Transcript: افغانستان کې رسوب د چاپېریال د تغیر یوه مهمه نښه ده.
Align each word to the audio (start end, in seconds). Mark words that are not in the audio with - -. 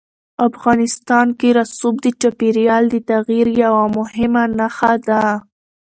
افغانستان 0.49 1.27
کې 1.39 1.49
رسوب 1.59 1.95
د 2.05 2.07
چاپېریال 2.21 2.83
د 2.89 2.95
تغیر 3.09 3.47
یوه 3.63 3.83
مهمه 3.97 4.43
نښه 4.57 4.93
ده. 5.07 5.23